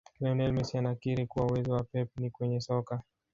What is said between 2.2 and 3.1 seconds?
kwenye soka